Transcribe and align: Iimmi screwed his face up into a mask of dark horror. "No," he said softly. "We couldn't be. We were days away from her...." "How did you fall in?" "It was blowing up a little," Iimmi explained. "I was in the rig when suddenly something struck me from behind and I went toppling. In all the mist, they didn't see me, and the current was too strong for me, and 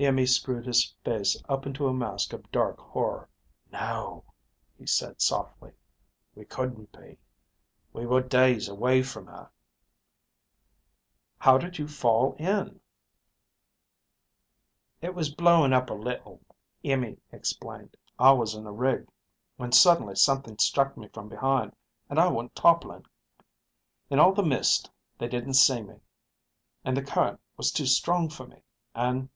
Iimmi 0.00 0.26
screwed 0.26 0.66
his 0.66 0.92
face 1.04 1.40
up 1.48 1.64
into 1.64 1.86
a 1.86 1.94
mask 1.94 2.32
of 2.32 2.50
dark 2.50 2.80
horror. 2.80 3.28
"No," 3.70 4.24
he 4.76 4.84
said 4.84 5.22
softly. 5.22 5.74
"We 6.34 6.44
couldn't 6.44 6.90
be. 6.90 7.18
We 7.92 8.04
were 8.04 8.20
days 8.20 8.66
away 8.68 9.04
from 9.04 9.28
her...." 9.28 9.48
"How 11.38 11.56
did 11.56 11.78
you 11.78 11.86
fall 11.86 12.32
in?" 12.32 12.80
"It 15.00 15.14
was 15.14 15.32
blowing 15.32 15.72
up 15.72 15.88
a 15.88 15.94
little," 15.94 16.40
Iimmi 16.82 17.20
explained. 17.30 17.96
"I 18.18 18.32
was 18.32 18.56
in 18.56 18.64
the 18.64 18.72
rig 18.72 19.08
when 19.56 19.70
suddenly 19.70 20.16
something 20.16 20.58
struck 20.58 20.96
me 20.96 21.06
from 21.14 21.28
behind 21.28 21.76
and 22.10 22.18
I 22.18 22.26
went 22.26 22.56
toppling. 22.56 23.04
In 24.10 24.18
all 24.18 24.32
the 24.32 24.42
mist, 24.42 24.90
they 25.16 25.28
didn't 25.28 25.54
see 25.54 25.80
me, 25.80 26.00
and 26.84 26.96
the 26.96 27.04
current 27.04 27.40
was 27.56 27.70
too 27.70 27.86
strong 27.86 28.28
for 28.28 28.48
me, 28.48 28.64
and 28.92 29.28